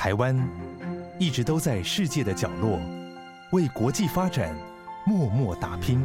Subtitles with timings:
[0.00, 0.34] 台湾
[1.18, 2.80] 一直都在世界的角落，
[3.52, 4.56] 为国际发展
[5.04, 6.02] 默默打拼。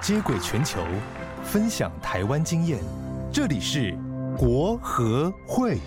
[0.00, 0.80] 接轨全球，
[1.42, 2.78] 分享台湾经验，
[3.32, 3.98] 这里是
[4.38, 5.80] 国和会。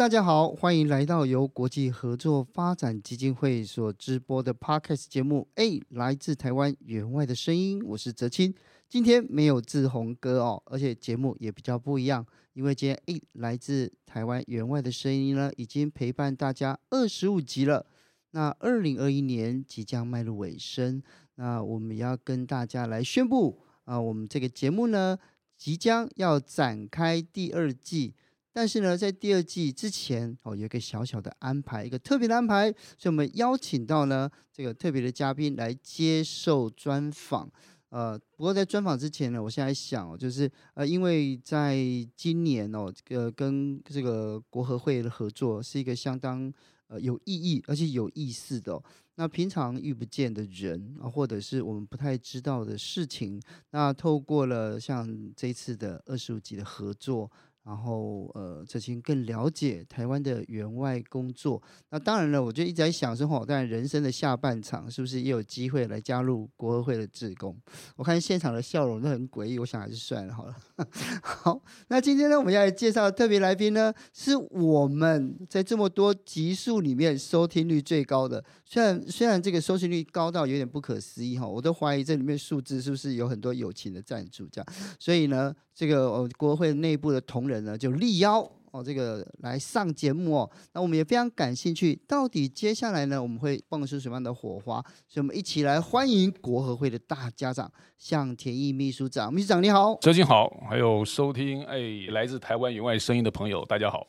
[0.00, 5.46] 大家好，欢迎来到由国际合作发展基金会所直播的 Podcast 节目。
[5.56, 8.54] 哎，来自台湾援外的声音，我是哲青。
[8.88, 17.84] 今天没有志宏哥哦，而且节目也比较不一样，因为今天哎，来自台湾援外的声音呢，已经陪伴大家二十五集了。
[18.30, 21.02] 那二零二一年即将迈入尾声，
[21.34, 25.18] 那我们要跟大家来宣布啊，我们这个节目呢，
[25.58, 28.14] 即将要展开第二季。
[28.52, 37.50] 但是呢，在第二季之前哦，有一个小小的安排，一个特别的安排，所以我们邀请到呢这个特别的嘉宾来接受专访。
[37.90, 41.76] 呃，不过在专访之前呢，我现在想，就是呃，因为在
[42.16, 46.52] 今年哦，这个跟这个国合会的合作是一个相当
[46.88, 48.80] 呃有意义而且有意思的。
[49.16, 57.30] 那平常遇不见的人啊，或者是我们不太知道的事情，那透过了像这次的二十五集的合作。
[57.62, 61.62] 然后，呃，哲青更了解台湾的员外工作。
[61.90, 67.54] 那当然了，我就一直在想说，吼，当然人生的下半场是不是也有机会来加入国合会的志工？
[67.96, 70.56] 我看现场的笑容都很诡异，我想还是算了好了。
[71.22, 78.42] 好，那今天呢，我们要来介绍的特别来宾呢，是我们在这么多集数里面收听率最高的。
[78.64, 84.66] 虽然虽然这个收听率高到有点不可思议哈，我都怀疑这里面数字是不是有很多友情的赞助这样。
[84.98, 85.54] 所以呢。
[85.80, 88.38] 这个呃，国合会内部的同仁呢，就力邀
[88.70, 90.50] 哦，这个来上节目哦。
[90.74, 94.82] 那我们也非常感兴趣，到底接下来呢，我们会蹦出什么样的火花？
[95.08, 99.32] 所以，我们一起来欢迎国合会的大家长向田毅秘书长。
[99.32, 101.78] 秘书长你好，周静好，还有收听哎，
[102.10, 104.06] 来自台湾以外声音的朋友，大家好。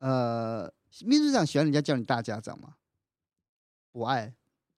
[0.00, 0.68] 呃，
[1.04, 2.70] 秘书长喜欢人家叫你大家长吗？
[3.92, 4.34] 不爱。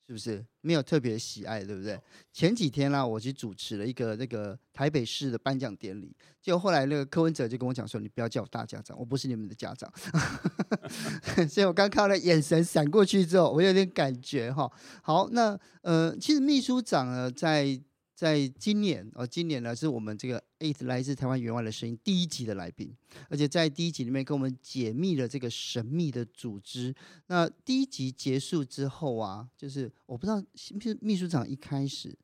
[0.08, 2.00] 是不是没有特别喜爱，对不对？
[2.32, 9.92] 前几天呢、啊，我去主持了一个那个台北市的颁奖典礼，结果后来那个柯文哲就跟我讲说：“你不要叫我大家长，我不是你们的家长。
[11.46, 14.66] ”所以我刚看到眼神闪过去之后，我有点感觉哈。
[15.02, 17.78] 好，那呃，其实秘书长呢，在。
[18.18, 22.94] 在今年哦，今年呢是我们这个 it 来自台湾员外的声音第一集的来宾，
[23.28, 26.94] 而且在第一集里面跟我们解密了这个神秘的组织。
[27.26, 30.40] 那第一集结束之后啊，就是我不知道
[30.74, 32.16] 秘秘书长一开始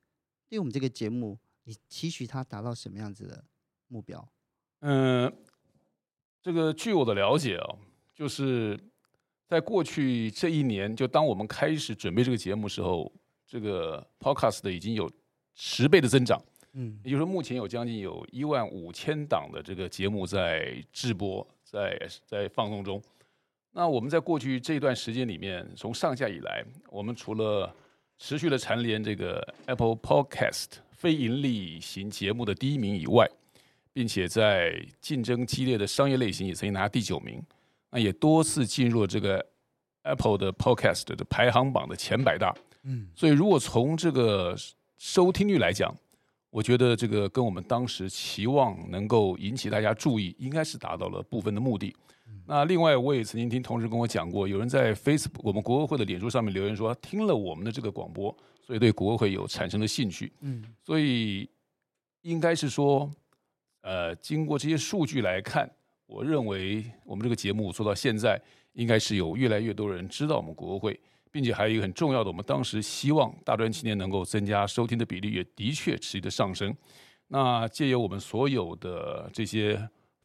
[0.48, 3.44] 对我们这个节目，你期许他达到什么样子的
[3.88, 4.28] 目标？
[4.80, 5.32] 嗯，
[6.42, 7.76] 这个据我的了解啊，
[8.14, 8.78] 就是
[9.46, 13.12] 在过去这一年，就当我们开始准备这个节目时候，
[13.46, 15.10] 这个 Podcast 的已经有。
[15.56, 21.96] 十倍的增长，嗯，也就是说，目前有将近有一万五千档的这个节目在直播，在
[22.26, 23.00] 在放送中。
[23.72, 27.74] 那我们在过去这段时间里面，从上架以来，我们除了
[28.18, 33.28] 持续的蝉联这个 Apple Podcast 非盈利型节目的第一名以外，
[33.92, 37.42] 并且在竞争激烈的商业类型也曾经拿第九名，
[37.90, 39.44] 那也多次进入了这个
[40.02, 42.54] Apple 的 Podcast 的排行榜的前百大。
[42.82, 44.56] 嗯，所以如果从这个
[44.98, 45.94] 收听率来讲，
[46.54, 51.92] 我觉得这个跟我们当时期望能够引起大家注意，应该是达到了部分的目的。
[52.46, 58.32] 那另外，我也曾经听同事跟我讲过，有人在 Facebook 我们国合会的脸书上面留言说，听了我们的这个广播，
[58.62, 60.32] 所以对国合会有产生了兴趣。
[60.42, 61.50] 嗯，所以
[62.22, 63.10] 应该是说，
[63.80, 65.68] 呃，经过这些数据来看，
[66.06, 68.40] 我认为我们这个节目做到现在，
[68.74, 71.00] 应该是有越来越多人知道我们国合会。
[71.34, 76.72] 并且还有一个很重要的，我们当时希望大专青年能够增加收听的比例，也的确持续的上升。
[77.26, 79.76] 那借由我们所有的这些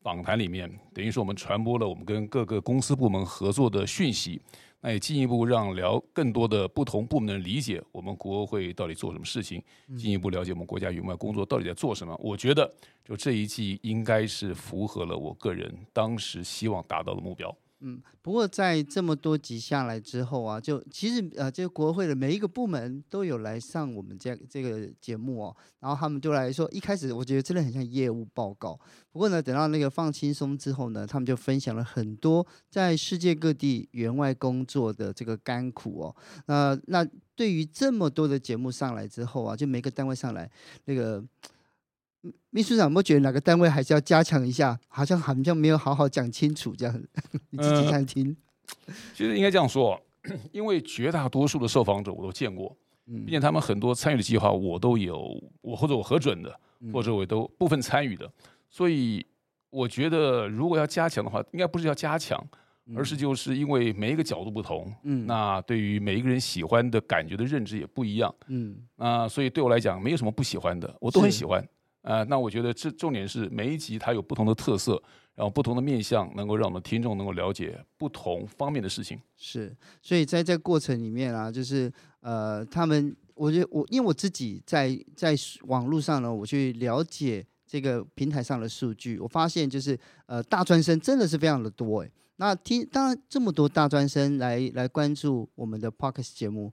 [0.04, 4.40] 访谈里面，等于说我们传播了我们跟各个公司部门合作的讯息，
[4.82, 9.60] 那也进一步让聊更多的不同部门的理解我们国会到底做什么事情，
[9.98, 12.16] 进一步了解我们国家援外工作到底在做什么。
[12.22, 12.72] 我觉得
[13.04, 17.52] 就这一季应该是符合了我个人当时希望达到的目标。
[17.82, 28.78] 嗯，不过在这么多集下来之后啊，就其实呃，这个国会的每一个部门都有来上我们这这个节目哦，然后他们就来说，一开始我觉得真的很像业务报告。
[29.12, 36.16] 不过呢，等到那个放轻松之后呢，他们就分享了很多在世界各地援外工作的这个甘苦哦。
[36.48, 40.52] 那那对于这么多的节目上来之后啊，就每个单位上来
[40.86, 41.24] 那个。
[42.50, 44.78] 秘书长有没有觉得哪个单位还是要加强一下？
[44.88, 47.04] 好像好像没有好好讲清楚这样。
[47.52, 48.36] 你自己看听。
[48.88, 50.00] 呃、其实应该这样说，
[50.52, 52.76] 因为绝大多数的受访者我都见过，
[53.06, 56.60] 并且他们很多参与的计划我都有，我或者我核准的，
[56.92, 58.32] 或者我都部分参与的。
[58.70, 59.26] 所以
[59.70, 62.44] 我觉得如果要加强的话，应该不是要加强，
[62.96, 71.68] 而是就是因为每一个角度不同，嗯，那对于每一个人喜欢的感觉的认知也不一样，嗯，啊，所以对我来讲没有什么不喜欢的，我都很喜欢。
[72.02, 75.02] 呃，那我觉得这重点是每一集它有不同的特色，
[75.36, 79.20] 然后不同的面向，能够让我们听众能够了解不同方面的事情。
[79.36, 81.92] 是，所以在这过程里面啊，就是
[82.22, 92.12] 呃，他们，我觉得我因为我自己在在网络上呢，我去了解这个平台上的数据，我发现就是呃，大专生真的是非常的多诶。
[92.38, 96.72] 那听当然这么多大专生来来关注我们的 Podcast 节目，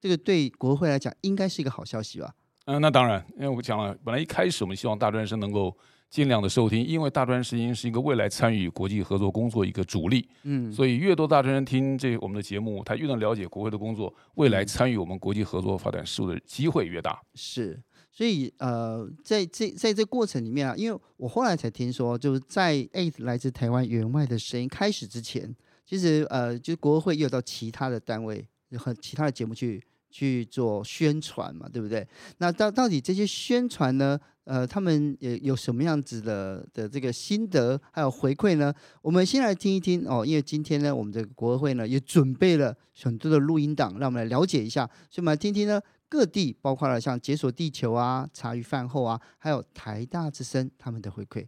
[0.00, 2.34] 这个对国会来讲应该是一个好消息吧。
[2.66, 5.76] 嗯，那当然，因为我讲了，本来一开始我们希望大专生能够
[6.08, 17.20] 尽量的收听，因为大专生是一个未来参与国际合作工作一个主力，嗯，所以越多大专生听这我们的节目，他越能了解国会的工作，未来参与我们国际合作发展事务的机会越大。
[17.34, 17.82] 是，
[18.12, 22.88] 所以呃，在这在这过程里面啊，因为我后来才听说，就是在
[23.18, 25.52] 来自台湾员外的声音开始之前，
[25.84, 28.46] 其实呃，就国会也有到其他的单位
[28.78, 29.82] 和其他的节目去。
[30.12, 32.06] 去做宣传嘛，对不对？
[32.38, 34.16] 那到到底这些宣传呢？
[34.44, 38.74] 呃，他们有有什么样子的的这个心得还有回馈呢？
[39.00, 44.84] 我们先来听一听哦，因为今天呢，我们的国会呢也准备了很多的录音档，让我们来了解一下。
[45.08, 51.46] 所以我们来听听呢，各地包括了像解锁地球啊、茶余饭后啊，还有台大之声他们的回馈。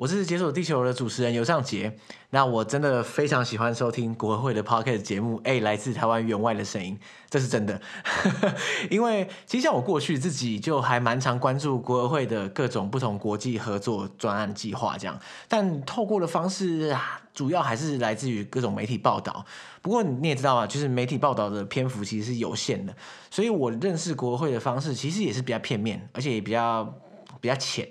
[0.00, 1.94] 我是解锁地球的主持人尤尚杰，
[2.30, 6.98] 那我真的非常喜欢收听国合会的 Podcast 节目，哎，来自台湾援外的声音，
[7.28, 7.78] 这是真的。
[8.88, 19.44] 因为其实像我过去自己就还蛮常关注国合会的各种不同国际合作专案计划这样，但透过的方式啊，主要还是来自于各种媒体报道。
[19.82, 22.96] 不过你也知道啊，就是媒体报道的篇幅其实是有限的，
[23.30, 26.90] 所以我认识国会的方式其实也是比较片面，而且也比较
[27.38, 27.86] 比较浅。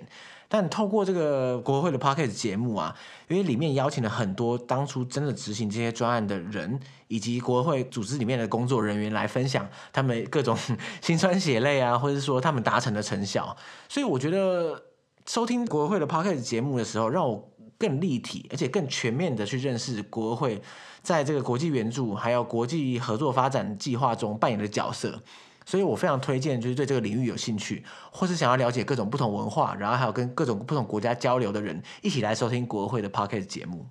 [0.52, 2.92] 但透过这个国会的 Podcast 节目啊，
[3.28, 10.58] 因为里面邀请了很多当初真的执行这些专案的人，以及国会组织里面的工作人员来分享他们各种
[11.00, 13.56] 辛酸血泪啊，或者是说他们达成的成效。
[13.88, 14.82] 所以我觉得
[15.24, 17.48] 收听国会的 Podcast 节目的时候，让我
[17.78, 20.60] 更立体，而且更全面的去认识国会
[21.00, 25.22] 在这个国际援助还有国际合作发展计划中扮演的角色。
[25.70, 33.86] 所以我非常推荐，就是对这个领域有兴趣，或是想要了解各种不同文化，然后还有跟各种不同国家交流的人，一起来收听国合会的 Podcast 节目。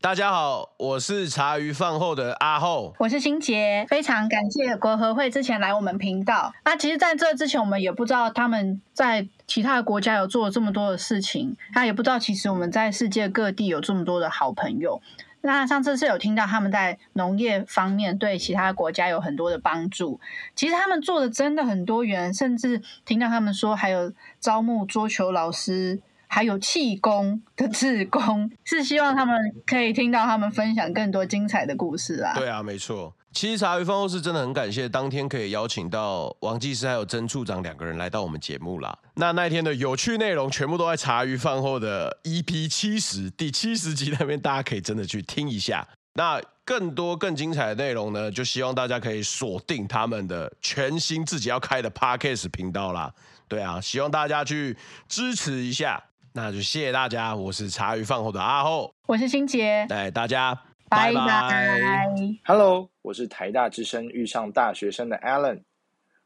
[0.00, 6.52] 大家好，我是茶余饭后的阿后，我是新杰，非常感谢国合会之前来我们频道。
[6.64, 15.00] 那其实在这之前，我们也不知道他们在其他的国家有做了这么多的事情，他也不知道其实我们在世界各地有这么多的好朋友。
[15.44, 20.20] 那上次是有听到他们在农业方面对其他国家有很多的帮助，
[20.54, 26.00] 其实他们做的真的很多元，甚至听到他们说还有招募桌球老师，
[26.34, 32.32] 还有气功的志工，是希望他们可以听到他们分享更多精彩的故事啊。
[32.34, 33.14] 对啊，没错。
[33.34, 38.98] 其实茶余饭后是真的很感谢，当天可以邀请到王技师还有曾处长两个人来到我们节目啦。
[39.16, 45.86] 那那天的有趣内容全部都在茶余饭后的 EP 七十第七十集那边，大家可以真的去听一下。
[46.14, 53.12] 那更多更精彩的内容呢，就希望大家可以锁定他们的全新自己要开的 Podcast 频道啦。
[53.48, 56.02] 对啊，希望大家去支持一下。
[56.34, 60.58] 那就谢谢大家，我是茶余饭后的阿后，我是心洁，带大家。
[60.88, 62.10] 拜拜。
[62.44, 65.60] Hello，我是台大之声遇上大学生的 Allen，。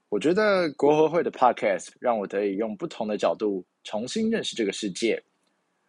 [0.08, 5.20] 我觉得国合会的 Podcast 让我得以用不同的角度重新认识这个世界。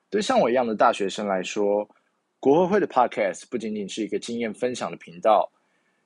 [0.09, 1.87] 对像我一样的大学生来说，
[2.39, 5.47] 国合会的 Podcast 不仅仅是一个经验分享的频道，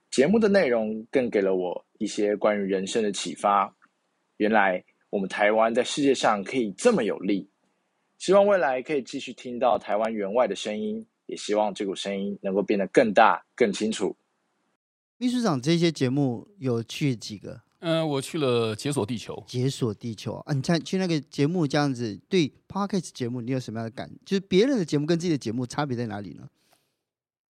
[0.09, 3.73] 节目的内容更给了我一些关于人生的启发。
[4.35, 7.49] 原来我们台湾在世界上可以这么有力。
[8.21, 11.03] 希望未来可以继续听到台湾员外的声音。
[11.25, 14.15] 也希望这股声音能够变得更大、更清楚。
[15.17, 17.61] 秘书长，这些节目有去几个？
[17.79, 19.43] 嗯、呃，我去了解锁地球。
[19.47, 20.53] 解锁地球啊！
[20.53, 24.11] 你看去那个节目这样子，对 Podcast 节目你有什么样的感？
[24.23, 26.47] 就是别人的节目跟自己的节目差别在哪里呢？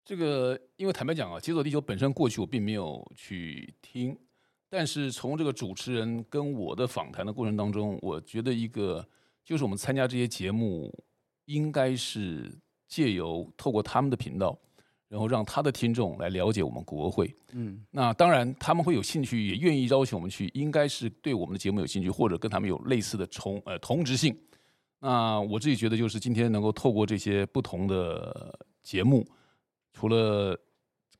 [0.02, 4.16] 这个，因为坦白讲啊，《解锁地球》本身过去我并没有去听，
[4.71, 9.06] 但是从这个主持人跟我的访谈的过程当中，我觉得一个
[9.45, 10.93] 就是我们参加这些节目，
[11.45, 12.51] 应该是
[12.89, 14.59] 借由透过他们的频道，
[15.09, 17.35] 然后让他的听众来了解我们国会。
[17.53, 24.37] 嗯，那当然他们会有兴趣，也愿意邀请我们去，应该是对我们的节目有兴趣，或者跟他们有类似的同呃同质性。
[25.01, 29.27] 那我自己觉得，就是今天能够透过这些不同的节目。
[29.93, 30.59] 除了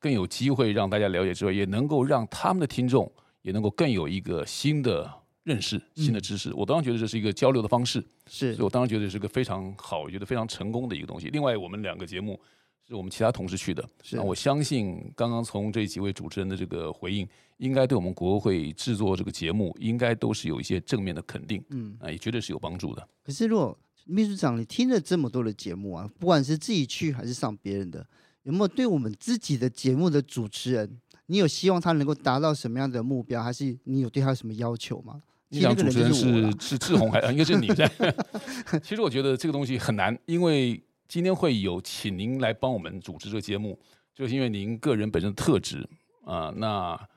[0.00, 3.11] 更有机会让大家了解之外，也能够让他们的听众
[3.43, 5.09] 也能够更有一个新的
[5.44, 6.52] 认识、新的知识。
[6.54, 11.28] 我当然觉得这是一个交流的方式，是，所以我当然觉得是个非常好，我觉得非常成功的一个东西。
[11.28, 12.40] 另外，我们两个节目
[12.86, 23.08] 是我们其他同事去的，那我相信刚刚从这几位主持人的这个回应，应该对我们国会制作这个节目，应该都是有一些正面的肯定，嗯，啊，也绝对是有帮助的。
[23.22, 28.06] 可是，如果秘书长你听了这么多的节目啊，不管是自己去还是上别人的。
[28.42, 35.22] 有没有对我们自己的节目的主持人，你有希望他能够达到什么样的目标，还是你有对他有什么要求吗？
[35.54, 37.88] 你讲主持人是是志宏还是应该是你在？
[38.82, 43.78] 其实我觉得这个东西很难，因为今天会有请您来帮我们主持这个节目，
[44.12, 45.88] 就是因为您个人本身的特质
[46.25, 47.08] 啊、呃，那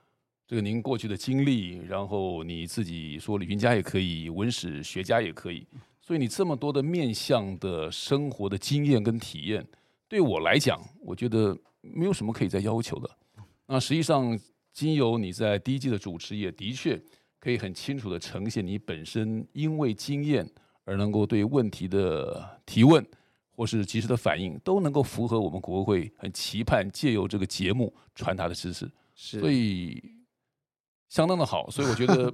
[0.46, 5.65] 这个您过去的经历，然后你自己说旅行家也可以，文史学家也可以，
[6.00, 9.65] 所以你这么多的面向的生活的经验跟体验。
[10.08, 13.10] 对我来讲，我觉得没有什么可以再要求的。
[13.65, 14.39] 那实际上，
[14.72, 16.98] 经由你在第一季的主持，也的确
[17.39, 20.50] 可以很清楚的呈现你本身因为经验
[20.84, 23.06] 而能够对问题的提问
[23.51, 28.91] 或是及时的反应，都能够符合我们国会很期盼借由这个节目传达的知识。
[29.13, 30.01] 所以
[31.10, 31.70] 相当的好。
[31.70, 32.34] 所以我觉得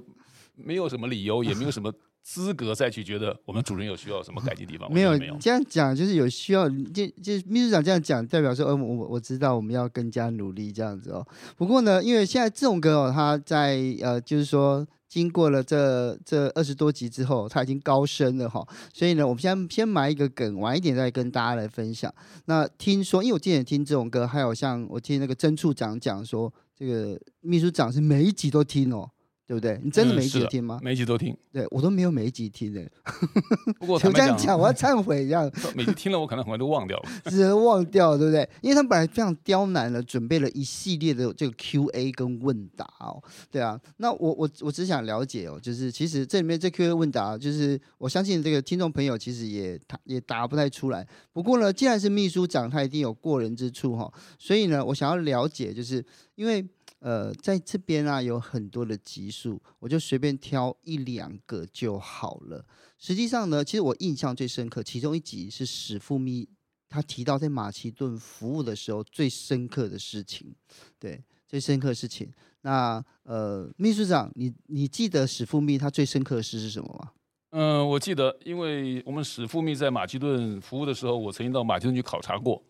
[0.54, 1.92] 没有什么理由，也没有什么。
[2.24, 4.90] 资格再去觉得我们主任有需要什么改进地方？
[4.90, 11.24] 没有，没有这样讲就是有需要，就就秘书长这样讲，代表说，呃，我我知道我们要更加努力这样子哦。
[11.54, 18.68] 不过呢，因为现在志宏哥哦，他在呃，就是说经过了这这二十多集之后，他已经高升了哈、哦。
[18.94, 22.12] 所以呢，我们先先埋一个梗，晚一点再跟大家来分享。
[22.46, 29.10] 那听说，因为我之前听这种歌，还有像我听那个曾处长讲说，这个秘书长是每一集都听哦。
[29.46, 29.78] 对不对？
[29.84, 30.80] 你真的每一集都听吗？
[30.82, 31.36] 每一集都听。
[31.52, 32.82] 对，我都没有每一集听的。
[33.78, 35.50] 不过我这样讲，我要忏悔一样。
[35.76, 37.08] 每集听了，我可能很快都忘掉了。
[37.26, 38.48] 只能忘掉，对不对？
[38.62, 43.22] 因为他们本来非常刁难的，准备了一系列的这个 Q&A 跟问答哦。
[43.50, 51.06] 对啊，那我我我只想了解哦，就是其实这里面这 Q&A 问答，就是我相信这个听众朋友其实也他也答不太出来。
[51.34, 54.12] 不过呢，既然是秘书长，他一定有过人之处哈、哦。
[54.38, 56.02] 所以呢，我想要了解，就是
[56.34, 56.66] 因为。
[57.04, 62.64] 呃，在这边啊，有很多的集数，我就随便挑一两个就好了。
[62.98, 66.48] 实际上呢，其实我印象最深刻，其中一集是史富密
[66.88, 70.54] 他提到在马其顿服务的时候最深刻的事情，
[70.98, 72.32] 对，最深刻的事情。
[72.62, 77.10] 那呃，秘书长，你你记得史富密他最深刻的事是什么吗？
[77.50, 82.62] 嗯、我记得，因为我们史富密在马其顿服务的时候，我曾经到马其顿去考察过。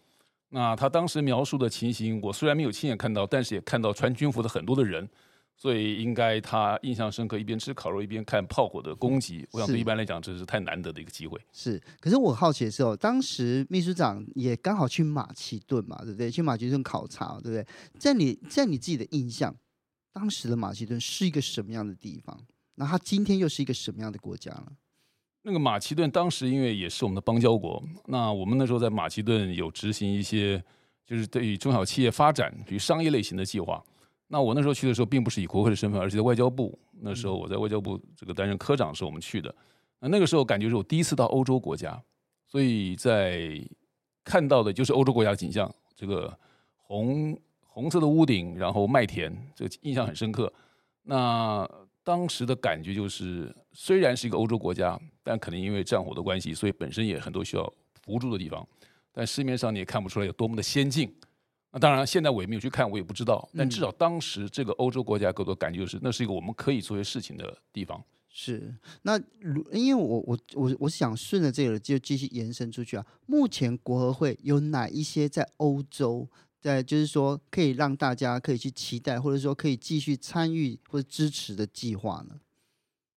[0.55, 5.09] 那他当时描述的情形，我虽然没有亲眼看到，但是也看到穿军服的很多的人，
[5.57, 7.37] 所以应该他印象深刻。
[7.37, 11.37] 一边吃烤肉一边看炮火的攻击，我想对一般来讲，这是太难得的一个机会。
[11.53, 16.31] 是，可是我好奇的是哦，当时秘书长也刚好去马其顿嘛，对不对？
[16.31, 17.67] 去马其顿考察，对不对？
[17.99, 19.53] 在你在你自己的印象，
[20.13, 22.41] 当时的马其顿是一个什么样的地方？
[22.77, 24.69] 那他今天又是一个什么样的国家呢？
[25.47, 30.63] 那个马其顿当时因为也是我们的邦交国，那我们那时候在马其顿有执行一些，
[31.05, 33.85] 就是对于中小企业发展，比如商业类型的计划。
[34.29, 36.77] 那我那时候去的时候，并不是以国会的身份，而是在外交部。
[37.03, 39.55] 那时候我在外交部这个担任科长的时候，我们去的。
[40.01, 42.03] 那那个时候感觉是我第一次到欧洲国家，
[42.47, 43.63] 所以在
[44.25, 46.35] 看到的就是欧洲国家的景象，这个
[46.79, 50.51] 红红色的屋顶，然后麦田，这个印象很深刻。
[51.03, 51.69] 那
[52.03, 54.99] 当时的感觉就是，虽然是一个欧洲国家。
[55.25, 58.65] 但可能因为战火的关系，所以本身也很多需要辅助的地方。
[59.11, 61.13] 但市面上你也看不出来有多么的先进。
[61.73, 63.49] 那当然，现在我也没有去看，我也不知道。
[63.57, 68.01] 但至少当时这个欧洲国家给我的感觉就是，那是一个我们可以做些事情的地方。
[68.29, 68.73] 是。
[69.03, 73.05] 那如因为我我我我想顺着这个就继续延伸出去啊。
[73.27, 76.29] 目前国合会有哪一些在欧洲，
[76.61, 82.37] 在就是说可以让大家可以去期待，或者说可以继续参与或者支持的计划呢？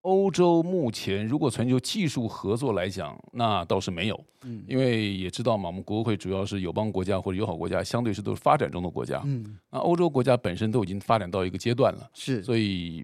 [0.05, 13.03] 欧洲目前如果从就技术合作来讲，那倒是没有，嗯，因为也知道嘛，我们国会主要是友邦国家或者友好国家，相对是都是发展中的国家，嗯，那欧洲国家本身都已经发展到一个阶段了，是，所以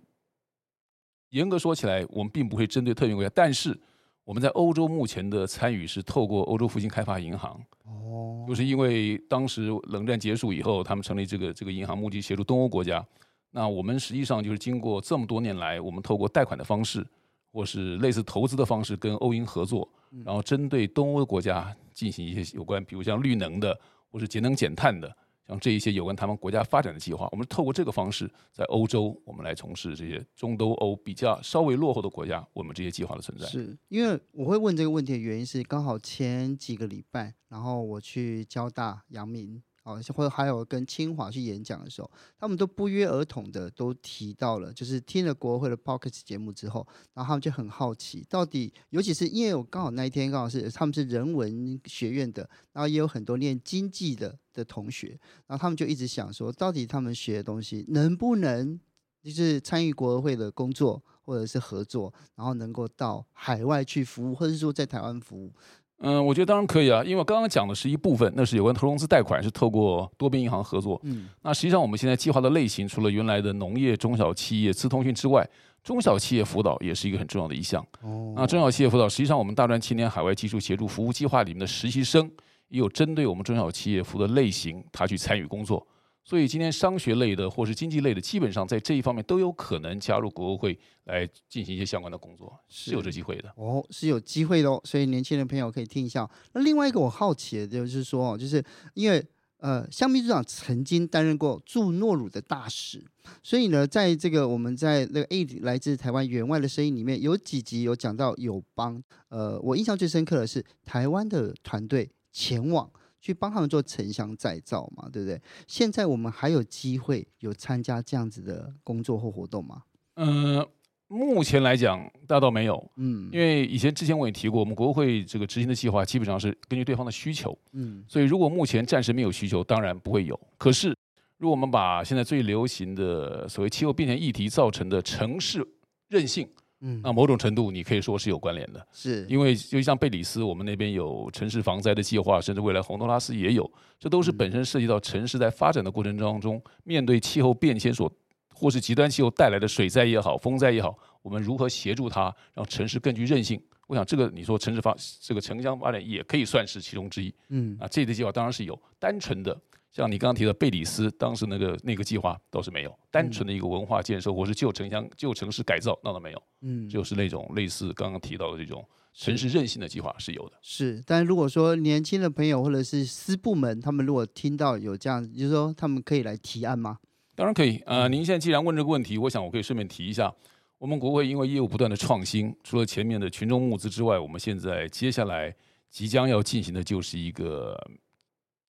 [1.32, 3.76] 严格说起来，我们并不会针对特定国家，但是
[4.24, 13.04] 我们在欧洲目前的参与是透过欧洲复兴开发银行，哦，就是因为当时冷战结束以后，他们成立这个这个银行，目的协助东欧国家。
[13.52, 17.06] 那我们实际上就是经过这么多年来，我们透过贷款的方式，
[17.52, 19.88] 或是类似投资的方式，跟欧银合作，
[20.26, 23.78] 然后针对东欧的国家进行一些有关，比如像绿能的，
[24.10, 25.16] 或是节能减碳的。
[25.48, 33.46] 像这一些有关他们国家发展的计划，我们透过这个方式，在欧洲，我们来从事这些中东欧比较稍微落后的国家，我们这些计划的存在。
[33.48, 39.62] 是因为我会问这个问题的原因是，刚好前几个礼拜，然后我去交大、阳明。
[39.84, 58.80] 哦，或者还有跟清华去演讲的时候，他们都不约而同的都提到了，就是听了国会的 Podcast 节目之后，然后他们就很好奇，到底，尤其是因为我刚好那一天刚好是他们是人文学院的，然后也有很多念经济的的同学，然后他们就一直想说，到底他们学的东西能不能
[59.24, 65.52] 就是参与国合会的工作或者是合作，然后能够到海外去服务，或者是说在台湾服务。
[66.02, 71.00] 嗯，我觉得当然可以啊，因为我刚刚讲的是一部分，那是有关投融资贷款，是透过多边银行合作。
[71.04, 75.48] 嗯，那实际上我们现在计划的类型，除了原来的农业、中小企业、资通讯之外，
[75.84, 77.86] 中小企业辅导也是一个很重要的一项。
[78.02, 82.30] 哦，那中小企业辅导，实际上我们大专青年海外技术协助服务计划里面的实习生，
[82.70, 85.86] 也有针对我们中小企业服务的类型，他去参与工作。
[86.24, 93.52] 所以今天商学类的或是经济类的，基本上在这一方面都有可能加入国合会来进行一些相关的工作，是有这机会的。
[93.56, 94.80] 哦，是有机会的哦。
[94.86, 96.30] 所以年轻的朋友可以听一下。
[96.54, 98.64] 那另外一个我好奇的就是说，就是
[98.94, 99.26] 因为
[99.58, 103.04] 呃，香秘书长曾经担任过驻诺鲁的大使，
[103.44, 109.04] 所以呢，在这个我们在那个 A 来自台湾员外的声音里面，有几集有讲到友邦。
[109.30, 112.90] 呃，我印象最深刻的是台湾的团队前往。
[113.22, 115.40] 去帮他们做城乡再造嘛，对不对？
[115.68, 119.84] 现在我们还有机会有参加这样子的工作或活动吗？
[120.16, 120.70] 嗯、呃，
[121.08, 122.92] 目前来讲，大倒没有。
[122.96, 127.56] 嗯，因为以前之前我也提过，我们国会这个执行的计划基本上是根据对方的需求。
[127.74, 130.38] 嗯，所以如果目前暂时没有需求，当然不会有。
[130.58, 130.90] 可是，
[131.38, 135.66] 如果我们把现在最流行的所谓气候变迁议题造成的城市
[136.10, 136.50] 韧性。
[136.82, 148.12] 嗯，那某种程度你可以说是有关联的，是因为就像贝里斯，我们那边有城市防灾的计划，甚至未来洪都拉斯也有，这都是本身涉及到城市在发展的过程当中，面对气候变迁所
[148.54, 153.62] 或是极端气候带来的水灾也好、风灾也好，我们如何协助它，让城市更具韧性？
[153.88, 157.34] 我想这个你说城市发这个城乡发展也可以算是其中之一。
[157.50, 159.56] 嗯，啊，这类计划当然是有，单纯的。
[159.92, 166.42] 像你刚刚提的贝里斯，当时那个那个计划倒是没有，单纯的一个文化建设或是旧城乡、旧城市改造，那倒没有。
[166.62, 170.58] 嗯，就是那种类似刚刚提到的这种城市韧性的计划是有的。
[170.62, 176.98] 是，但如果说年轻的朋友或者是私部门，他们如果听到有这样，就是说他们可以来提案吗？
[177.36, 177.78] 当然可以。
[177.86, 180.34] 呃，您现在既然问这个问题，我想我可以顺便提一下，
[180.78, 185.54] 我们国会因为业务不断的创新，除了前面的群众募资之外，我们现在接下来
[185.90, 187.78] 即将要进行的就是一个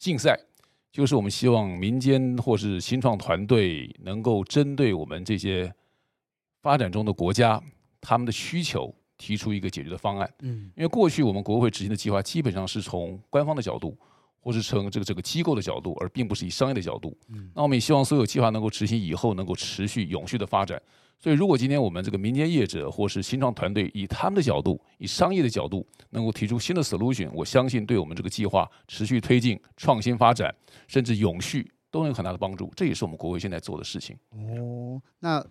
[0.01, 0.37] 竞赛。
[0.93, 5.73] 就是我们希望民间或是新创团队能够针对我们这些
[6.61, 7.61] 发展中的国家，
[7.99, 10.31] 他们的需求提出一个解决的方案。
[10.41, 13.97] 嗯，因为过去我们国会执行的计划基本上是从官方的角度，
[14.39, 17.17] 或是从这个这个机构的角度，而并不是以商业的角度。
[17.29, 20.81] 嗯，那我们也希望所有计划能够执行以后能够持续永续的发展。
[21.23, 30.53] 所以，如果今天我们这个民间业者或是新创团队以他们的角度，以商业的角度，能够提出新的 solution，我相信对我们这个计划持续推进、创新发展，
[30.89, 32.73] 甚至永续，都有很大的帮助。
[32.75, 34.17] 这也是我们国会现在做的事情。
[34.33, 35.47] 哦，那。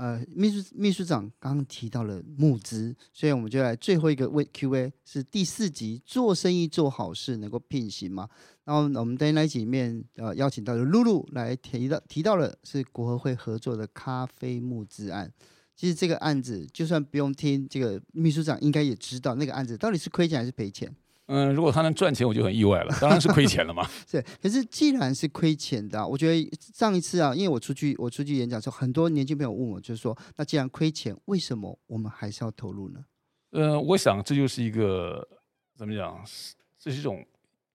[0.00, 8.26] 呃，秘书秘书长刚刚提到了募资，所以我们就来最后一个问 Q&A，是第四集做生意做好事能够聘行吗？
[8.64, 15.30] 然后我们在那集里面呃邀请到了露露来提到提到了是国合会合作的咖啡募资案。
[15.76, 20.90] 其实这个案子就算不用听这个秘书长，应该也知道那个案子到底是亏钱还是赔钱。
[21.32, 22.92] 嗯，如果他能赚钱，我就很意外了。
[23.00, 23.88] 当然是亏钱了嘛。
[24.04, 33.04] 是，可是既然是亏钱的，我觉得上一次啊，因为我出去我出去演讲的时候，很多年轻朋友问我，就是说，那既然亏钱，为什么我们还是要投入呢？
[33.52, 35.24] 呃，我想这就是一个
[35.76, 36.20] 怎么讲，
[36.76, 37.24] 这是一种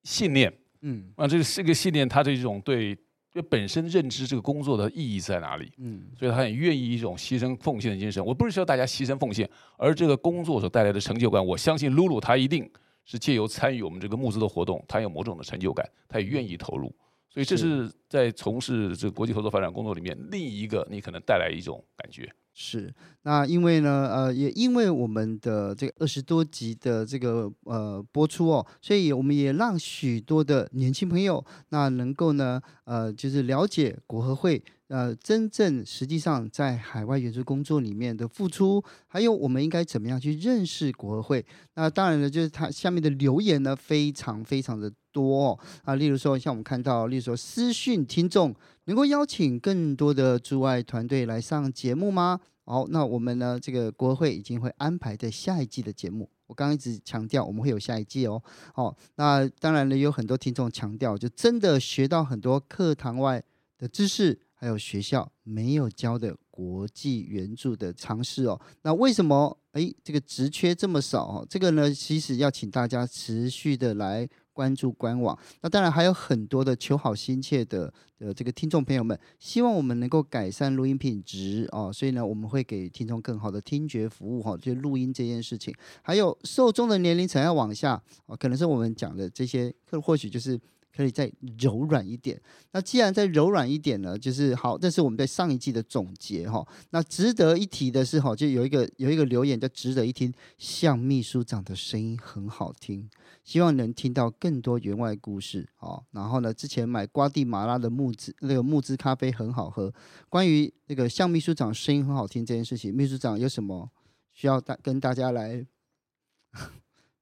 [0.02, 0.52] 信念。
[0.82, 2.94] 嗯，啊，这个是一个信念，它的一种对
[3.32, 5.72] 就本身认知这个工作的意义在哪里？
[5.78, 8.22] 嗯，所以他很愿意一种牺牲奉献的精神。
[8.22, 12.70] 我不是说大家牺牲奉献，而这个工作所带来的成就感，我相信露露她一定。
[13.06, 16.94] 是借由参与我们这个募资的活动，他有某种的成就感，他也愿意投入，
[17.30, 22.30] 所以这是在从事这个国际合作发展工作里面另一个你可能带来一种感觉。
[22.58, 22.90] 是，
[23.24, 41.44] 那因为呢，呃，也因为我们的这个二十多集的这个呃播出哦，所以我们也让许多的年轻朋友那能够呢，呃，就是了解国合会呃真正实际上在海外援助工作里面的付出，还有我们应该怎么样去认识国合会。
[41.74, 48.56] 那当然了，就是它下面的留言呢，非常非常的多哦，啊，例如说像我们看到，例如说私讯听众。
[48.86, 52.40] 能够邀请更多的驻外团队来上节目吗？
[52.64, 56.28] 好，那我们呢，这个国会已经会安排在下一季的节目。
[56.46, 58.42] 我刚一直强调我们会有下一季哦。
[58.72, 63.42] 好，那当然了，有很多听众强调，就真的学到很多课堂外
[63.78, 68.60] 的知识，还有学校没有教的国际援助的常识哦。
[68.82, 71.46] 那为什么诶这个职缺这么少哦？
[71.48, 74.28] 这个呢，其实要请大家持续的来。
[74.56, 90.58] 关注官网，那当然还有很多的求好心切的呃这个听众朋友们，希望我们能够改善录音品质哦，所以呢，我们会给听众更好的听觉服务哈，就录音这件事情，还有受众的年龄层要往下啊，可能是我们讲的这些，或许就是。
[90.96, 92.40] 可以再柔软一点。
[92.72, 94.78] 那既然再柔软一点呢，就是好。
[94.78, 96.66] 这是我们在上一季的总结哈。
[96.90, 103.08] 那值得一提的是哈，就有一个有一个留言叫“值得一听”，向秘书长的声音很好听，
[103.44, 106.04] 希望能听到更多员外故事哦。
[106.12, 109.92] 然后呢，之前买瓜地马拉的木质那个木质咖啡很好喝。
[110.28, 113.90] 关于那个向秘书长声音很好听这件事情，秘书长有什么
[114.32, 115.66] 需要大跟大家来？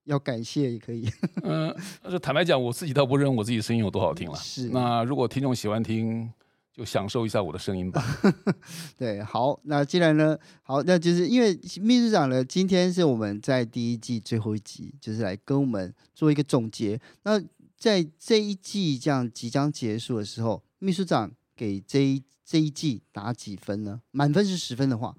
[0.04, 1.08] 要感谢也可以。
[1.42, 4.36] 嗯，但是坦白讲，我自己倒不认为我自己声音有多好听了。
[4.36, 4.68] 是。
[4.68, 6.30] 那如果听众喜欢听，
[6.72, 8.04] 就享受一下我的声音吧。
[8.98, 9.58] 对，好。
[9.62, 17.00] 那既然呢，好，那就是因为秘书长呢，今天是我们在第一季最后一集，就是来跟我们做一个总结。
[17.22, 17.40] 那
[17.76, 24.00] 在这一季这样即将结束的时候，秘书长给这一这一季打几分呢？
[24.10, 25.14] 满分是十分的话。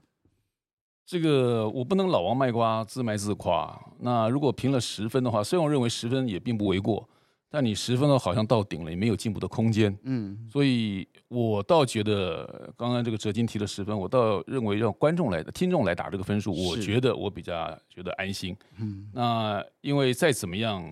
[1.05, 3.79] 这个我不能老王卖瓜，自卖自夸。
[3.99, 7.07] 那如果评了十分的话，虽然我认为十分也并不为过，
[7.47, 9.95] 但你十分的好像到顶了，也没有进步的空间。
[10.03, 17.53] 嗯，所以我倒觉得，刚刚这个哲金提了十分，我倒认为让观众来的听众来打这个分数，我觉得我比较
[17.87, 18.57] 觉得安心。
[18.79, 20.83] 嗯，那因为再怎么样，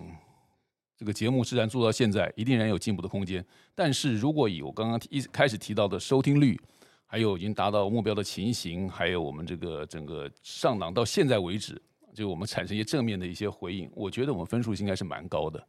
[0.96, 3.44] 这个节目自然做到现在，一定然有进步的空间。
[3.74, 6.58] 但是如果以我刚刚一开始提到的收听率，
[7.14, 11.80] 还有已经达到目标的情形，还有我们这个整个上档到现在为止，
[12.12, 15.64] 就我们产生一些正面的一些回应，我觉得我们分数应该是蛮高的。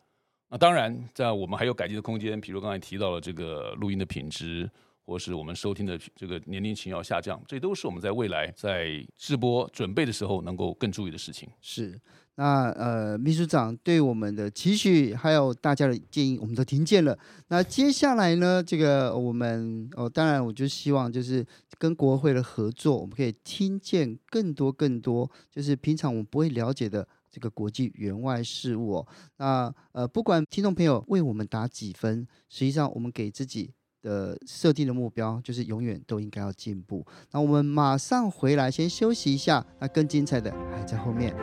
[0.49, 4.67] 那当然，在我们还有改进的空间，比如刚才提到了这个录音的品质，
[5.06, 11.48] 或是我们收听的这个年龄群要下降，这都是我们在未来在直播准备的时候能够更注意的事情。
[11.62, 12.00] 是。
[12.38, 17.18] 那呃，秘书长对我们的期许，还有大家的建议，我们都听见了。
[17.48, 21.46] 那接下来呢，这个我们哦，当然我就希望就是
[21.78, 29.08] 跟国会的合作，我们可以听见更多更多，就是平常我们不会了解的这个国际援外事务哦。
[29.38, 33.72] 那呃，不管听众朋友为我们打几分，实际上我们给自己
[34.06, 37.04] 的设定的目标，就是永远都应该要进步。
[37.32, 39.65] 那我们马上回来，先休息一下。
[39.80, 41.36] 那更精彩的还在后面。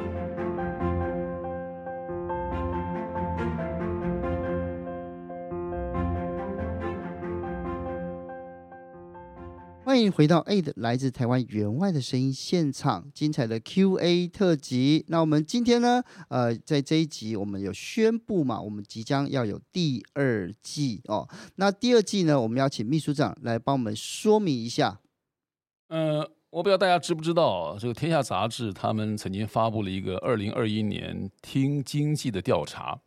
[9.92, 15.04] 欢迎回到 A 的来自台湾员外的声音现场，精彩的 Q&A 特辑。
[15.08, 21.28] 那我们今天呢，呃，在这一集我们有宣布嘛，我们即将要有第二季哦。
[21.56, 24.98] 那第二季呢，我们要请秘书长来帮我们说明一下。
[25.88, 32.98] 呃，我不知道大家知不知道，这个《天下杂志》他们曾经发布了一个二零二一年听经济的调查。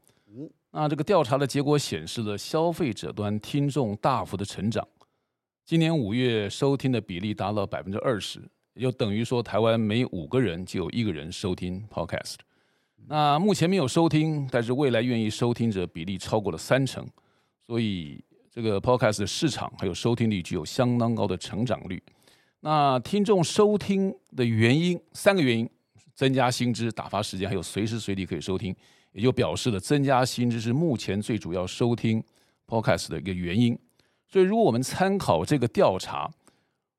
[0.70, 4.88] 那这个调查的结果显示了消费者端听众大幅的成长。
[5.66, 8.40] 今年五月收听的比例达到百分之二十，
[8.76, 12.36] 也就等于说台湾每五个人就有一个人收听 Podcast。
[13.08, 17.04] 那目前没有收听，但是未来愿意收听者比例超过了三成，
[17.66, 22.00] 所以这个 Podcast 的市场还有收听率具有相当高的成长率。
[22.60, 25.68] 那听众收听的原因三个原因：
[26.14, 28.76] 增加新知、打发时间，还有随时随地可以收听，
[29.14, 32.24] 也就表示了增加新知是目前最主要收听
[32.68, 33.76] Podcast 的一个原因。
[34.28, 36.30] 所以，如果我们参考这个调查，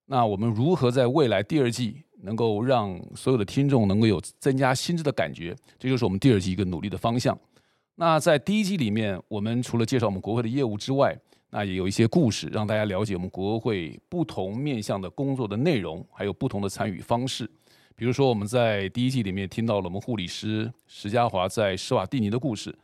[0.07, 5.55] 那我们如何在未来第二季能够让所有的听众能够有增加心智的感觉？
[5.79, 7.39] 这就是我们第二季一个努力的方向。
[7.97, 11.19] 那在第一季里面，我们除了介绍我们国会的业务之外，
[11.51, 17.51] 那也有一些故事让大家了解我们国会不同面向的工作的内容，还有不同的参与方式。
[17.95, 22.77] 比如说，我们在第一季里面听到了我们护理师石家华在施瓦蒂尼的故事，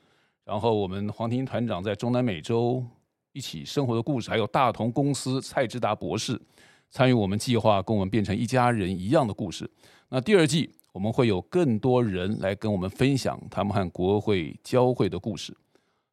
[0.44, 2.84] 然后我们黄婷团长在中南美洲。
[3.32, 6.40] 一起生活的故事，还有大同公司蔡志达博士
[6.90, 9.68] 参与我们计划，跟我们变成一家人一样的故事。
[10.10, 15.56] 那第二季我们会有更多人来跟我们分享他们和国会交汇的故事。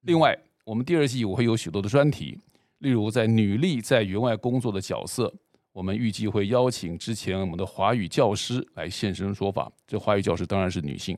[0.01, 2.39] 另外，我们第二季我会有许多的专题，
[2.77, 5.33] 例如在女力在员外工作的角色，
[5.73, 9.69] 我们预计会邀请之前我们的华语教师来现身说法。
[9.85, 11.17] 这华语教师当然是女性。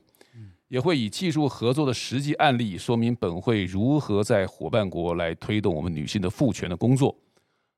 [0.72, 7.14] 也会以技术合作的实际案例，说明本会如何在伙伴国来推动我们女性的赋权的工作。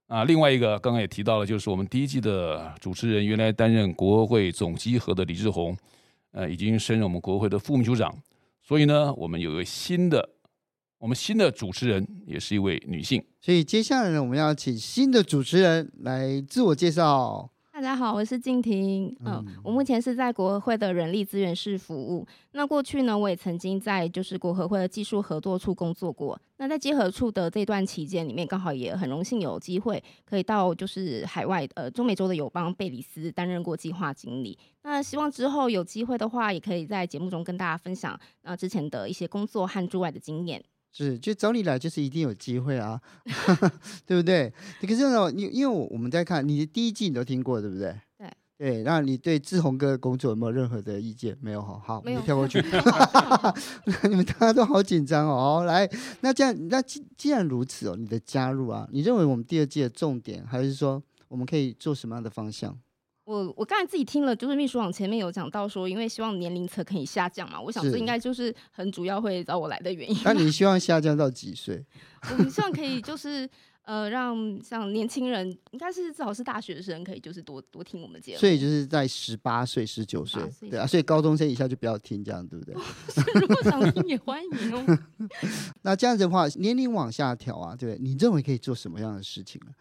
[0.06, 5.76] 啊，另外一个刚刚也提到了，就是我们第一季的主持人，原来担任国会总稽核的李志宏，
[6.30, 8.16] 呃，已经升任我们国会的副秘书长。
[8.62, 10.28] 所以呢，我们有一位新的，
[10.98, 13.20] 我们新的主持人也是一位女性。
[13.40, 17.50] 所以接下来呢，我们要请新的主持人来自我介绍。
[17.74, 19.08] 大家好，我是静婷。
[19.24, 22.24] 嗯、呃，我目前是在国合会的人力资源室服务。
[22.52, 26.40] 那过去呢，我也曾经在就是国合会的技术合作处工作过。
[26.58, 34.56] 那在结合处的这段期间里面，刚好也很荣幸有机会可以到就是海外呃中美洲的友邦贝里斯担任过计划经理。
[34.84, 40.62] 那希望之后有机会的话，也可以在节目中跟大家分享呃之前的一些工作和驻外的经验。
[40.96, 43.00] 是，就找你来就是一定有机会啊，
[44.06, 44.52] 对不对？
[44.80, 47.94] 可是呢，因因为我们在看你的第一季，你都听过，对不对？
[48.16, 51.36] 对对，那你对志宏哥的工作有没有任何的意见？
[51.40, 52.62] 没有哈，好，没有跳过去。
[54.08, 55.34] 你们大家都好紧张哦。
[55.34, 62.78] 好，来，那这样，那既既然如此哦，你的加入啊，你认为我们第二季的重点，还是说我们可以做什么样的方向？
[63.24, 70.16] 我我刚才自己听了，就是秘书长前面有讲到说，因为希望年龄层可以下降嘛，我想这应该就是很主要会找我来的原因。
[70.24, 71.82] 那你希望下降到几岁？
[72.30, 73.48] 我们希望可以就是
[73.84, 78.38] 呃，让像年轻人，应该是至少是大学生，可以就是多多听我们节目。
[78.38, 82.74] 所以就是在十八岁、十九岁，对啊，所以高中生以下就不要听，这样对不对？
[83.40, 84.98] 如果想听也欢迎哦。
[85.80, 89.72] 那这样子的话，年龄往下调啊，对，你认为可以做什么样的事情呢？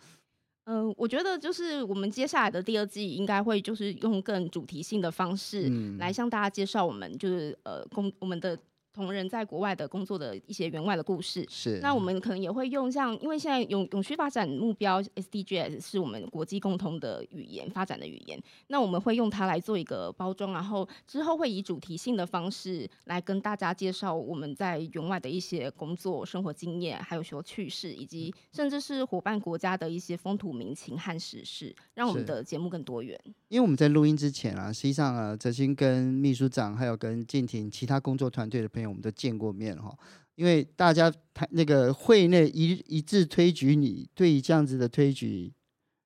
[0.65, 8.57] 嗯、呃，我觉得就是我们接下来的第二季应该会就是用更主题性的方式来向大家介绍我们就是呃公我们的。
[8.93, 11.79] 同仁在国外的工作的一些员外的故事，是。
[11.81, 33.19] 那我们可能也会用像，因为现在永永续发展目标 SDGs 是我们国际共同的语言发展的语言，那我们会用它来做一个包装，然后之后会以主题性的方式来跟大家介绍我们在员外的一些工作、生活经验，还有说趣事，以及甚至是伙伴国家的一些风土民情和时事，让我们的节目更多元。
[33.47, 38.82] 因为我们在录音之前啊，实际上啊，哲青跟秘书长还有跟静婷其他工作团队的朋友。
[38.87, 39.95] 我们都见过面哈，
[40.35, 45.51] 因为大家谈那个会内一一致推举你，对于这样子的推举，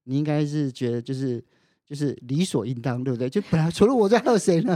[0.03, 1.43] 你应该是觉得就是
[1.85, 3.29] 就是理所应当，对不对？
[3.29, 4.75] 就本来除了我，还有谁呢？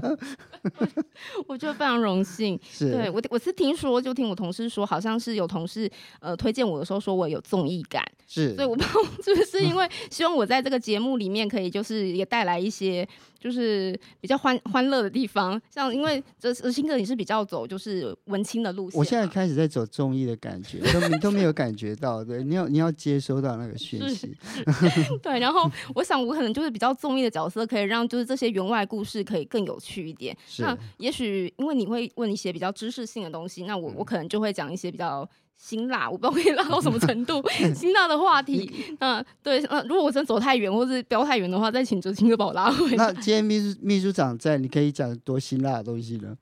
[1.48, 13.08] 我觉得非常荣幸，是对我我是听说，就听我同事说，好像是有同事呃推荐我的时候说我有综艺感，是，所以我不知道 是不是因为希望我在这个节目里面可以就是也带来一些。
[13.42, 24.38] 就是比较欢欢乐的地方，像因为这哲青哥你是比较走就是文青的路线，我现在开始在走综艺的感觉，都你都没有感觉到，对，你要你要接收到那个讯息，
[25.24, 30.38] 对，然后我想我可能就是比较综艺的角色，可以让就是这些员外故事可以更有趣一点。
[30.60, 35.28] 那也许因为你会问一些比较知识性的东西，那我我可能就会讲一些比较。
[35.58, 37.42] 辛辣， 我不知道可以辣到什么程度。
[37.76, 42.96] 辛辣的话题，嗯，对，嗯，如果我真走太远或是飙太远的话，再请哲青哥把我拉回来。
[43.08, 46.36] 那今天秘书秘书长在，你可以讲多辛辣的东西呢？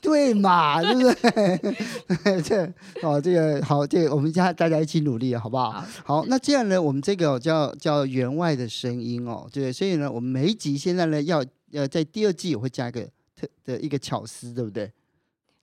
[0.00, 2.42] 对嘛，对不对？
[2.42, 2.64] 这
[3.02, 5.72] 哦，这个好，这个我们家大家一起努力，好不好？
[5.72, 13.02] 好，好，那这样呢，我们这个叫叫员外的声音哦，对，所以呢，我们每一集现在呢，要呃，在第二季我会加一个
[13.34, 14.92] 特的一个巧思，对不对？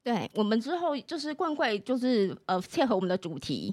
[0.03, 3.71] 对，我们之后就是更会就是呃切合我们的主题，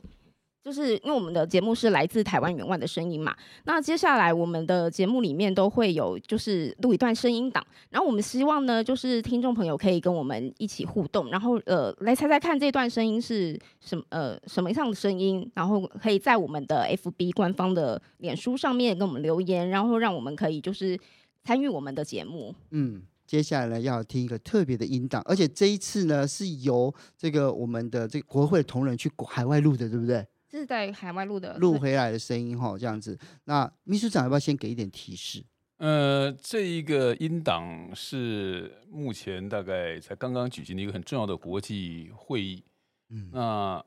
[0.63, 3.35] 就是因为我们的节目是来自台湾援外的声音嘛。
[3.65, 21.01] 那接下来我们的节目里面都会有就是录一段声音档，然后我们希望呢就是听众朋友可以跟我们一起互动，然后呃来猜猜看这段声音是什么呃什么样的声音，然后可以在我们的 FB 官方的脸书上面跟我们留言，然后让我们可以就是
[21.43, 22.55] 参与我们的节目。
[22.73, 23.01] 嗯。
[23.29, 30.27] 接下来呢，要听一个特别的音档，而且这一次呢，是由这个我们的这个国合会同仁去海外录的，对不对？
[30.49, 33.19] 这是在海外录的，录回来的声音哈，这样子。
[33.45, 35.45] 那秘书长要不要先给一点提示？
[35.77, 42.65] 呃，这一个音档是目前大概才刚刚举行的一个很重要的国际会议，
[43.11, 43.85] 嗯，那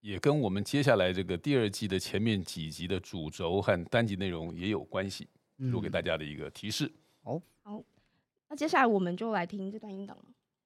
[0.00, 6.90] 也跟我们接下来这个第二季的前面几集的主轴和单集内容也有关系，录给大家的一个提示。
[7.22, 7.84] 好、嗯，好。
[8.49, 10.15] 那接下来我们就来听这段音档。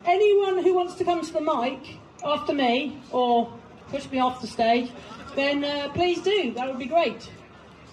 [0.06, 3.48] Anyone who wants to come to the mic after me or
[3.92, 4.90] push me off the stage,
[5.36, 5.62] then
[5.94, 6.54] please do.
[6.54, 7.30] That would be great.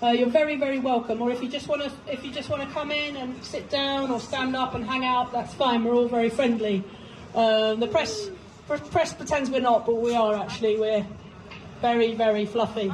[0.03, 1.23] uh, you're very, very welcome.
[1.23, 3.71] Or if you just want to, if you just want to come in and sit
[3.71, 5.85] down or stand up and hang out, that's fine.
[5.85, 6.85] We're all very friendly.
[7.35, 8.31] Uh, the press,
[8.67, 10.79] press pretends we're not, but we are actually.
[10.79, 11.07] We're
[11.81, 12.93] very, very fluffy.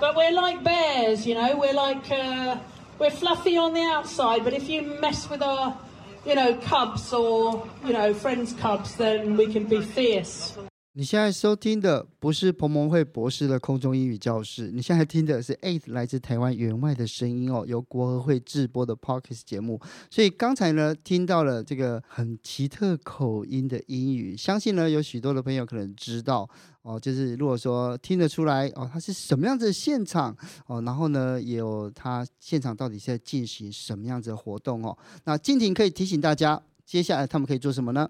[0.00, 1.56] But we're like bears, you know.
[1.56, 2.58] We're like uh,
[2.99, 5.77] we're fluffy on the outside, but if you mess with our,
[6.25, 10.57] you know, cubs or you know friends' cubs, then we can be fierce.
[10.97, 19.77] 你现在收听的不是彭蒙惠博士的空中英语教室，你现在听的是 Eight 来自台湾援外的声音哦，由国合会制播的 Podcast 节目。
[20.09, 26.49] 所以刚才呢，听到了这个很奇特口音的英语，相信呢有许多的朋友可能知道
[26.83, 30.33] 哦，就是如果说听得出来哦，它是什么样子的现场
[30.67, 34.97] 哦，然后呢，也有它现场到底是在进行什么样子的活动哦。
[35.25, 38.09] 那静婷可以提醒大家，接下来他们可以做什么呢？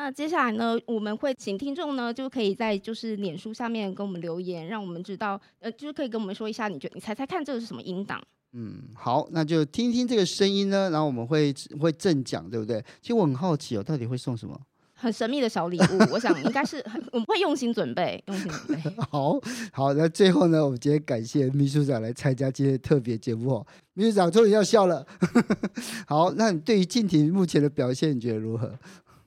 [0.00, 8.22] 那接下来呢，我们会请听众呢，就可以在就是脸书下面跟我们留言，让我们知道，呃，就是可以跟我们说一下，你觉得你猜猜看这个是什么音档？
[8.52, 12.80] 嗯，好，那就听听这个声音呢，然后我们会会赠奖，对不对？
[13.02, 14.56] 其实我很好奇哦，到底会送什么？
[14.94, 18.90] 很神秘的小礼物，我想应该是很 我们会用心准备，用心准备。
[19.10, 19.36] 好
[19.72, 23.66] 好，那最后呢，我们今天感谢秘书长来参加今天的特别节目哦。
[23.94, 25.04] 秘书长终于要笑了。
[26.06, 28.72] 好，那你对于静婷目前的表现，你觉得如何？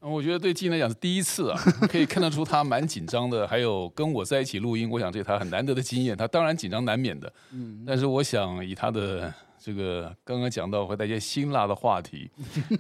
[0.02, 3.48] 我觉得对静来讲是第一次啊， 可以看得出他蛮紧张的。
[3.48, 6.18] 还有跟我在一起录音，我想这是他很难得的经验。
[6.18, 12.30] 他当然紧张难免的，嗯，但是我想以他的这个刚刚讲到和大家辛辣的话题，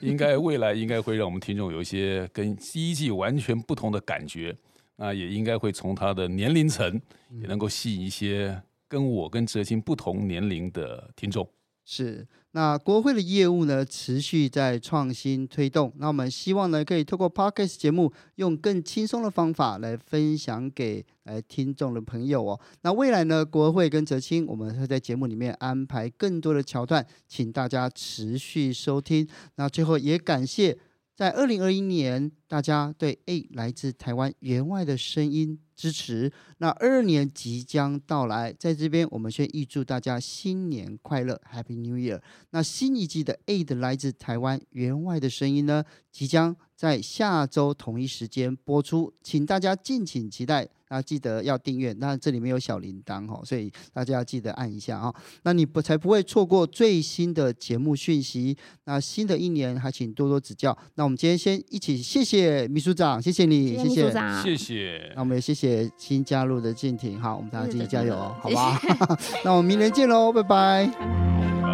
[0.01, 4.55] 应该未来应该会让我们听众有一些跟第一季完全不同的感觉。
[4.95, 6.99] 那也应该会从他的年龄层
[7.39, 11.47] 也能够吸引一些跟我跟哲青不同年龄的听众。
[11.93, 15.91] 是，那国会的业务呢，持续在创新推动。
[15.97, 22.57] 那我们希望呢，可以透过 Podcast 节目，用更轻松的方法来分享给来听众的朋友哦。
[22.83, 29.27] 那未来呢，国会跟泽青，我们会在节目里面安排更多的桥段，请大家持续收听。
[29.55, 30.77] 那最后也感谢。
[31.13, 36.31] 在二零二一年，大家对诶来自台湾援外的声音支持。
[36.59, 42.21] 那二二年即将到来，在这边我们先预祝大家新年快乐，Happy New Year。
[42.51, 50.67] 那新一季的 Aid 来自台湾员外的声音呢，即将在下周同一时间播出，请大家敬请期待。
[50.89, 55.13] 那记得要订阅，那这里面有小铃铛哦，所以大家要记得按一下啊。
[55.43, 58.57] 那你不才不会错过最新的节目讯息。
[58.85, 60.75] 那新的一年还请多多指教。
[60.95, 65.11] 那我们今天先一起谢谢秘书长，谢谢你，谢谢，秘书长，谢谢。
[65.13, 68.81] 那我们也谢谢新加入的静婷，好，我们大家继续加油哦，好吧？
[69.45, 71.70] 那我们明年见喽，拜拜。